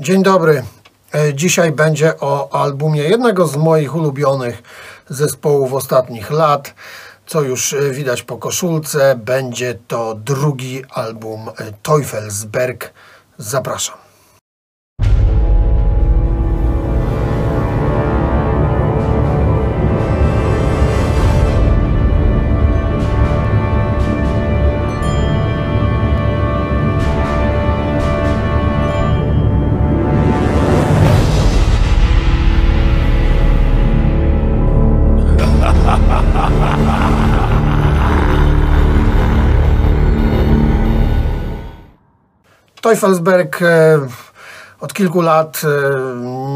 [0.00, 0.62] Dzień dobry.
[1.14, 4.62] E, Dzisiaj będzie o albumie jednego z moich ulubionych
[5.08, 6.74] zespołów ostatnich lat.
[7.26, 12.92] Co już e, widać po koszulce, będzie to drugi album e, Teufelsberg.
[13.38, 13.99] Zapraszam.
[42.80, 43.98] Teufelsberg e,
[44.80, 45.68] od kilku lat e,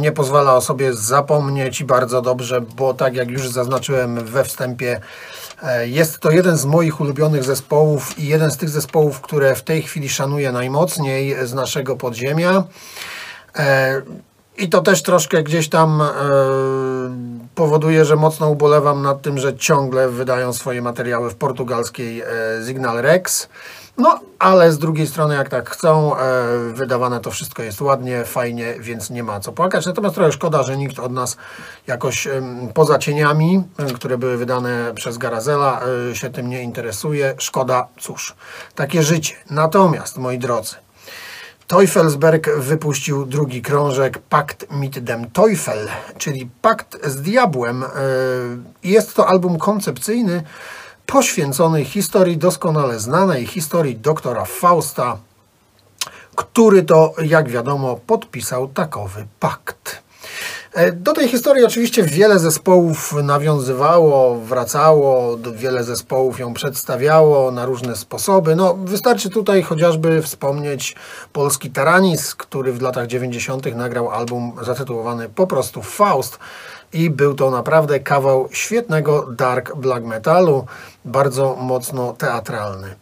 [0.01, 5.01] nie pozwala o sobie zapomnieć i bardzo dobrze, bo tak jak już zaznaczyłem we wstępie,
[5.63, 9.63] e, jest to jeden z moich ulubionych zespołów i jeden z tych zespołów, które w
[9.63, 12.65] tej chwili szanuję najmocniej z naszego podziemia.
[14.57, 16.03] I to też troszkę gdzieś tam
[17.55, 22.23] powoduje, że mocno ubolewam nad tym, że ciągle wydają swoje materiały w portugalskiej
[22.67, 23.49] Signal Rex.
[23.99, 26.19] No, ale z drugiej strony, jak tak chcą, e,
[26.73, 29.87] wydawane to wszystko jest ładnie, fajnie, więc nie ma co płakać.
[29.87, 31.37] Natomiast trochę szkoda, że nikt od nas
[31.87, 32.43] jakoś e,
[32.75, 37.35] poza cieniami, e, które były wydane przez Garazela, e, się tym nie interesuje.
[37.39, 38.35] Szkoda, cóż,
[38.75, 39.35] takie życie.
[39.51, 40.75] Natomiast, moi drodzy,
[41.67, 47.83] Teufelsberg wypuścił drugi krążek Pakt mit dem Teufel, czyli Pakt z Diabłem.
[47.83, 47.89] E,
[48.85, 50.43] Jest to album koncepcyjny,
[51.07, 55.19] poświęcony historii doskonale znanej, historii doktora Fausta,
[56.37, 60.04] który to, jak wiadomo, podpisał takowy pakt.
[60.75, 67.97] E, Do tej historii oczywiście wiele zespołów nawiązywało, wracało, wiele zespołów ją przedstawiało na różne
[67.97, 68.57] sposoby.
[68.57, 70.97] No, wystarczy tutaj chociażby wspomnieć
[71.33, 73.77] polski Taranis, który w latach 90.
[73.77, 76.39] nagrał album zatytułowany po prostu Faust
[76.93, 80.67] i był to naprawdę kawał świetnego dark black metalu,
[81.05, 82.95] bardzo mocno teatralny.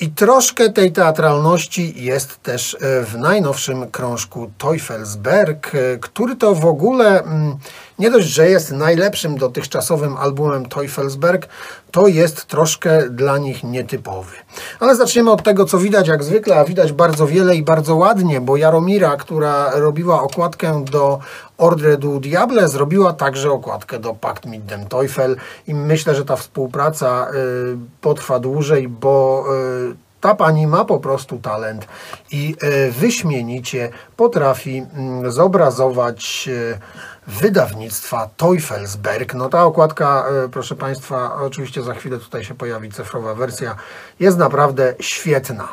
[0.00, 6.66] I troszkę tej teatralności jest też e, w najnowszym krążku Teufelsberg, e, który to w
[6.66, 7.56] ogóle mm,
[7.98, 11.48] nie dość, że jest najlepszym dotychczasowym albumem Teufelsberg,
[11.90, 14.32] to jest troszkę dla nich nietypowy.
[14.80, 18.40] Ale zaczniemy od tego, co widać jak zwykle, a widać bardzo wiele i bardzo ładnie,
[18.40, 21.18] bo Jaromira, która robiła okładkę do
[21.58, 26.36] Ordre du Diable, zrobiła także okładkę do Pakt mit dem Teufel i myślę, że ta
[26.36, 29.44] współpraca y, potrwa dłużej, bo
[29.90, 31.86] y, ta pani ma po prostu talent
[32.30, 36.78] i y, wyśmienicie potrafi mm, zobrazować y,
[37.26, 39.34] wydawnictwa Teufelsberg.
[39.34, 43.76] No ta okładka, y, proszę Państwa, oczywiście za chwilę tutaj się pojawi cyfrowa wersja,
[44.20, 45.68] jest naprawdę świetna.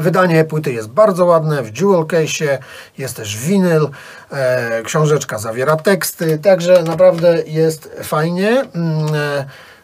[0.00, 2.58] Wydanie płyty jest bardzo ładne, w jewel case,
[2.98, 3.88] jest też winyl,
[4.30, 8.64] e, książeczka zawiera teksty, także naprawdę jest fajnie.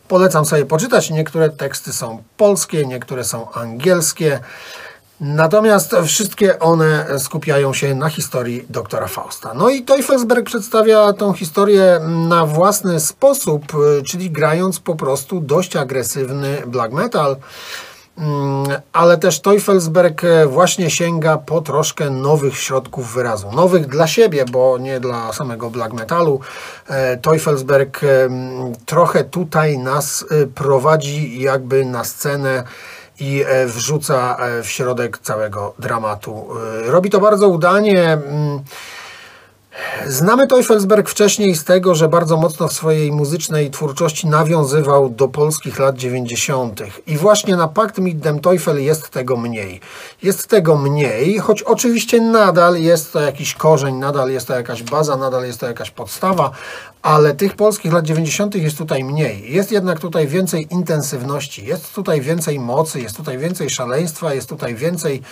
[0.09, 4.41] Polecam sobie poczytać, niektóre teksty są polskie, niektóre są angielskie.
[5.21, 9.55] Natomiast wszystkie one skupiają się na historii doktora Fausta.
[9.55, 13.63] No i Teufelsberg przedstawia tą historię na własny sposób,
[14.07, 17.37] czyli grając po prostu dość agresywny black metal.
[18.19, 23.53] Mm, Ale też Teufelsberg e, właśnie sięga po troszkę nowych środków wyrazu.
[23.53, 26.41] Nowych dla siebie, bo nie dla samego black metalu.
[26.89, 32.65] E, Teufelsberg em, trochę tutaj nas e, prowadzi jakby na scenę
[33.21, 36.47] i e, wrzuca e, w środek całego dramatu.
[36.87, 38.19] E, Robi to bardzo udanie.
[40.07, 45.79] Znamy Teufelsberg wcześniej z tego, że bardzo mocno w swojej muzycznej twórczości nawiązywał do polskich
[45.79, 46.83] lat 90.
[47.07, 49.81] I właśnie na Pakt mit dem Teufel jest tego mniej.
[50.23, 55.17] Jest tego mniej, choć oczywiście nadal jest to jakiś korzeń, nadal jest to jakaś baza,
[55.17, 56.51] nadal jest to jakaś podstawa,
[57.03, 58.55] ale tych polskich lat 90.
[58.55, 59.53] jest tutaj mniej.
[59.53, 64.75] Jest jednak tutaj więcej intensywności, jest tutaj więcej mocy, jest tutaj więcej szaleństwa, jest tutaj
[64.75, 65.23] więcej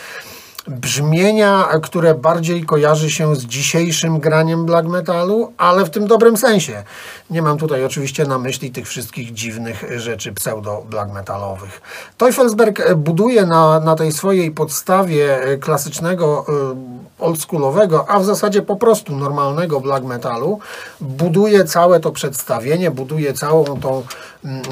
[0.69, 6.83] brzmienia, które bardziej kojarzy się z dzisiejszym graniem black metalu, ale w tym dobrym sensie.
[7.31, 11.81] Nie mam tutaj oczywiście na myśli tych wszystkich dziwnych rzeczy pseudo-black metalowych.
[12.19, 18.77] Teufelsberg buduje na, na tej swojej podstawie e, klasycznego, e, oldschoolowego, a w zasadzie po
[18.77, 20.59] prostu normalnego black metalu,
[21.01, 24.03] buduje całe to przedstawienie, buduje całą tą,
[24.45, 24.63] mm,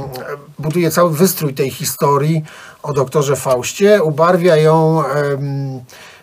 [0.58, 2.44] buduje cały wystrój tej historii
[2.82, 5.02] o doktorze Faustie, ubarwia ją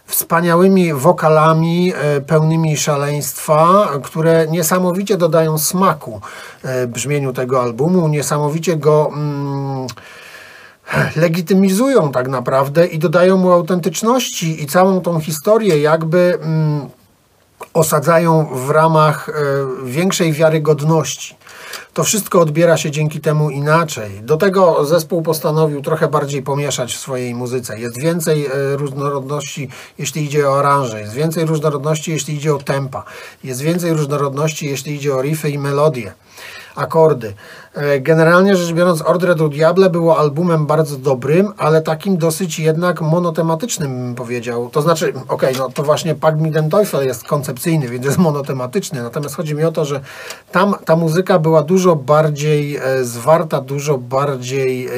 [0.06, 6.22] wspaniałymi wokalami e, pełnymi szaleństwa, które niesamowicie dodają smaku
[6.64, 9.88] e, brzmieniu tego albumu, niesamowicie go mm,
[11.16, 16.90] legitymizują tak naprawdę i dodają mu autentyczności i całą tą historię jakby mm,
[17.74, 19.34] osadzają w ramach e,
[19.86, 21.36] większej wiarygodności.
[21.94, 24.22] To wszystko odbiera się dzięki temu inaczej.
[24.24, 27.80] Do tego zespół postanowił trochę bardziej pomieszać w swojej muzyce.
[27.80, 33.04] Jest więcej e, różnorodności, jeśli idzie o aranże, jest więcej różnorodności, jeśli idzie o tempa,
[33.44, 36.14] jest więcej różnorodności, jeśli idzie o riffy i melodie
[36.76, 37.34] akordy.
[37.74, 43.02] E, generalnie rzecz biorąc, Ordre du Diable było albumem bardzo dobrym, ale takim dosyć jednak
[43.02, 44.70] monotematycznym, bym powiedział.
[44.70, 49.04] To znaczy, okej, okay, no to właśnie Pakt mit Teufel jest koncepcyjny, więc jest monotematyczny,
[49.04, 50.02] natomiast chodzi mi o to, że
[50.52, 54.92] tam ta muzyka była dużo bardziej e, zwarta, dużo bardziej e,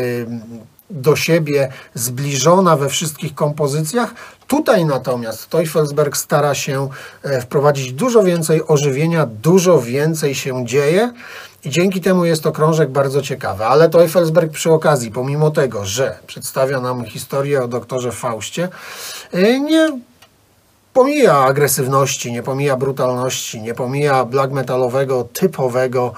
[0.89, 4.13] do siebie zbliżona we wszystkich kompozycjach.
[4.47, 6.89] Tutaj natomiast Teufelsberg stara się
[7.41, 11.13] wprowadzić dużo więcej ożywienia, dużo więcej się dzieje.
[11.65, 13.65] I dzięki temu jest to krążek bardzo ciekawy.
[13.65, 18.69] Ale Teufelsberg przy okazji, pomimo tego, że przedstawia nam historię o doktorze Faustie,
[19.33, 19.99] y, nie
[20.93, 26.13] pomija agresywności, nie pomija brutalności, nie pomija black metalowego, typowego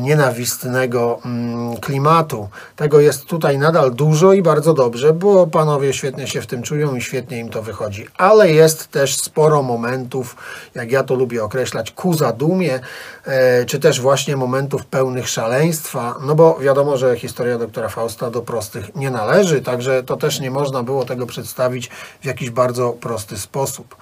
[0.00, 2.48] nienawistnego mm, klimatu.
[2.76, 6.94] Tego jest tutaj nadal dużo i bardzo dobrze, bo panowie świetnie się w tym czują
[6.94, 8.06] i świetnie im to wychodzi.
[8.16, 10.36] Ale jest też sporo momentów,
[10.74, 12.80] jak ja to lubię określać, ku zadumie,
[13.24, 18.42] e, czy też właśnie momentów pełnych szaleństwa, no bo wiadomo, że historia doktora Fausta do
[18.42, 23.38] prostych nie należy, także to też nie można było tego przedstawić w jakiś bardzo prosty
[23.38, 23.96] sposób.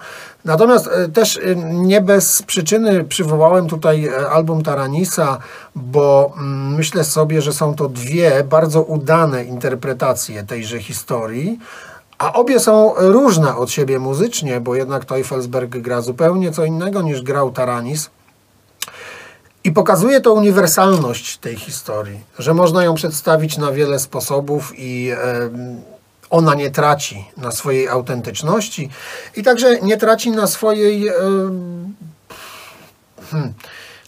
[0.45, 5.37] Natomiast e, też e, nie bez przyczyny przywołałem tutaj album Taranisa,
[5.77, 11.59] bo mm, myślę sobie, że są to dwie bardzo udane interpretacje tejże historii,
[12.17, 17.21] a obie są różne od siebie muzycznie, bo jednak Teufelsberg gra zupełnie co innego niż
[17.21, 18.09] grał Taranis.
[19.63, 25.11] I pokazuje to uniwersalność tej historii, że można ją przedstawić na wiele sposobów i
[26.29, 28.89] ona nie traci na swojej autentyczności
[29.35, 31.09] i także nie traci na swojej.
[33.31, 33.53] Hmm,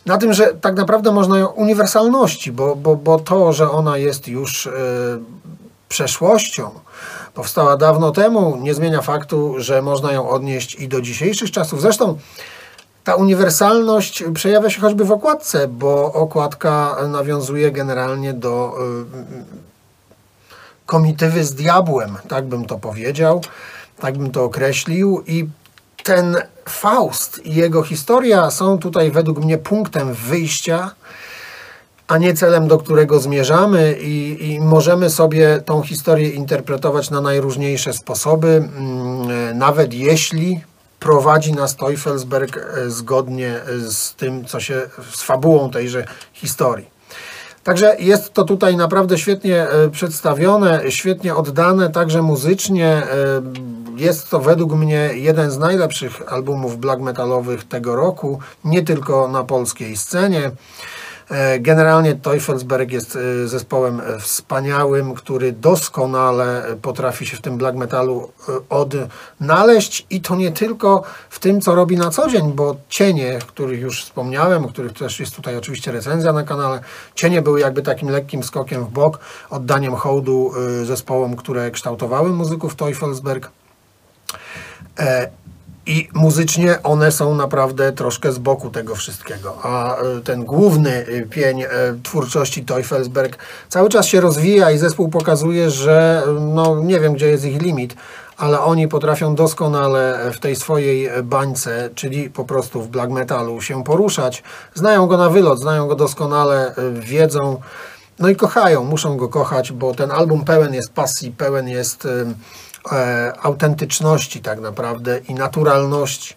[0.05, 4.27] na tym, że tak naprawdę można ją uniwersalności, bo, bo, bo to, że ona jest
[4.27, 4.71] już y,
[5.89, 6.69] przeszłością,
[7.33, 11.81] powstała dawno temu, nie zmienia faktu, że można ją odnieść i do dzisiejszych czasów.
[11.81, 12.17] Zresztą
[13.03, 19.69] ta uniwersalność przejawia się choćby w okładce, bo okładka nawiązuje generalnie do y,
[20.85, 23.41] komitywy z diabłem, tak bym to powiedział,
[23.99, 25.47] tak bym to określił i
[26.03, 26.37] ten
[26.69, 30.91] Faust i jego historia są tutaj według mnie punktem wyjścia,
[32.07, 37.93] a nie celem, do którego zmierzamy, i, i możemy sobie tą historię interpretować na najróżniejsze
[37.93, 40.61] sposoby, mm, nawet jeśli
[40.99, 44.81] prowadzi nas Teufelsberg e, zgodnie z tym, co się
[45.11, 46.98] z fabułą tejże historii.
[47.69, 52.87] Także jest to tutaj naprawdę świetnie e, przedstawione, świetnie oddane, także muzycznie.
[52.87, 53.05] E,
[53.95, 59.43] jest to według mnie jeden z najlepszych albumów black metalowych tego roku, nie tylko na
[59.43, 60.51] polskiej scenie.
[61.29, 67.77] E, generalnie Teufelsberg jest e, zespołem e, wspaniałym, który doskonale potrafi się w tym black
[67.77, 68.31] metalu
[68.69, 73.45] odnaleźć i to nie tylko w tym, co robi na co dzień, bo cienie, o
[73.45, 76.79] których już wspomniałem, o których też jest tutaj oczywiście recenzja na kanale,
[77.15, 80.51] cienie były jakby takim lekkim skokiem w bok, oddaniem hołdu
[80.83, 83.51] zespołom, które kształtowały muzyków Teufelsberg.
[85.89, 89.57] I muzycznie one są naprawdę troszkę z boku tego wszystkiego.
[89.63, 91.67] A e, ten główny e, pień e,
[92.03, 93.37] twórczości Teufelsberg
[93.69, 97.95] cały czas się rozwija i zespół pokazuje, że no nie wiem, gdzie jest ich limit,
[98.37, 103.83] ale oni potrafią doskonale w tej swojej bańce, czyli po prostu w black metalu się
[103.83, 104.43] poruszać.
[104.73, 107.59] Znają go na wylot, znają go doskonale, wiedzą,
[108.19, 112.07] no i kochają, muszą go kochać, bo ten album pełen jest pasji, pełen jest
[112.91, 116.35] e, autentyczności tak naprawdę i naturalności.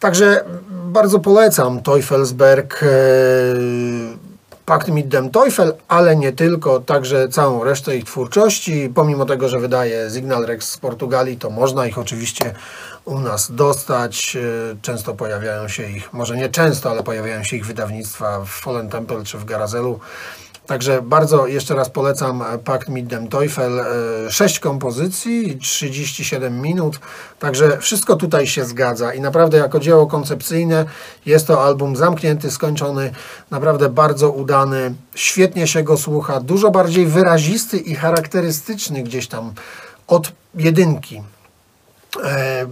[0.00, 2.86] Także bardzo polecam Teufelsberg, e,
[4.64, 8.92] Pakt mit dem Teufel, ale nie tylko, także całą resztę ich twórczości.
[8.94, 12.54] Pomimo tego, że wydaje Signal Rex z Portugalii, to można ich oczywiście
[13.04, 14.36] u nas dostać.
[14.36, 18.88] E, często pojawiają się ich, może nie często, ale pojawiają się ich wydawnictwa w Fallen
[18.88, 20.00] Temple czy w Garazelu.
[20.66, 23.84] Także bardzo jeszcze raz polecam Pakt mit dem Teufel.
[24.30, 27.00] 6 kompozycji, 37 minut.
[27.38, 30.84] Także wszystko tutaj się zgadza i naprawdę jako dzieło koncepcyjne
[31.26, 33.12] jest to album zamknięty, skończony,
[33.50, 34.94] naprawdę bardzo udany.
[35.14, 39.52] Świetnie się go słucha, dużo bardziej wyrazisty i charakterystyczny gdzieś tam
[40.06, 41.22] od jedynki.
[42.24, 42.66] E,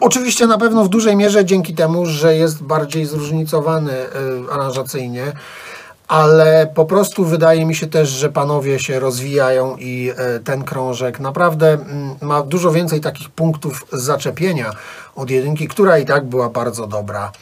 [0.00, 4.08] Oczywiście na pewno w dużej mierze dzięki temu, że jest bardziej zróżnicowany e,
[4.52, 5.32] aranżacyjnie
[6.14, 11.20] ale po prostu wydaje mi się też, że panowie się rozwijają i e, ten krążek
[11.20, 14.70] naprawdę mm, ma dużo więcej takich punktów zaczepienia
[15.14, 17.32] od jedynki, która i tak była bardzo dobra.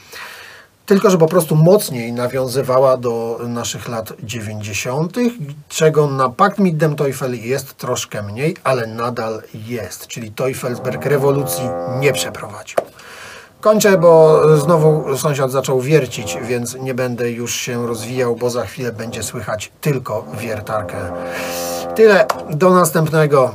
[0.87, 5.17] Tylko, że po prostu mocniej nawiązywała do naszych lat 90.,
[5.69, 10.07] czego na Pakt Middem Teufel jest troszkę mniej, ale nadal jest.
[10.07, 11.64] Czyli Teufelsberg rewolucji
[12.00, 12.76] nie przeprowadził.
[13.62, 18.92] Kończę, bo znowu sąsiad zaczął wiercić, więc nie będę już się rozwijał, bo za chwilę
[18.92, 20.97] będzie słychać tylko wiertarkę.
[21.95, 23.54] Tyle, do następnego.